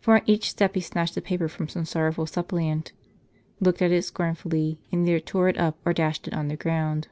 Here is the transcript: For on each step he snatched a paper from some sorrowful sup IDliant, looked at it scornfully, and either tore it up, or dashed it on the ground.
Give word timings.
For 0.00 0.14
on 0.14 0.22
each 0.24 0.48
step 0.48 0.74
he 0.74 0.80
snatched 0.80 1.18
a 1.18 1.20
paper 1.20 1.48
from 1.48 1.68
some 1.68 1.84
sorrowful 1.84 2.24
sup 2.24 2.48
IDliant, 2.48 2.92
looked 3.60 3.82
at 3.82 3.92
it 3.92 4.06
scornfully, 4.06 4.80
and 4.90 5.06
either 5.06 5.20
tore 5.20 5.50
it 5.50 5.58
up, 5.58 5.78
or 5.84 5.92
dashed 5.92 6.26
it 6.26 6.32
on 6.32 6.48
the 6.48 6.56
ground. 6.56 7.08